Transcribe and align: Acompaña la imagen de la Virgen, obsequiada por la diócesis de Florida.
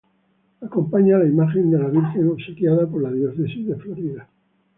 Acompaña 0.61 1.19
la 1.19 1.27
imagen 1.27 1.69
de 1.69 1.77
la 1.77 1.85
Virgen, 1.87 2.29
obsequiada 2.29 2.87
por 2.87 3.03
la 3.03 3.11
diócesis 3.11 3.67
de 3.67 3.75
Florida. 3.75 4.27